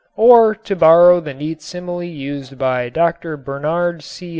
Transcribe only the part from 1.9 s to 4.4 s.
used by Dr. Bernhard C.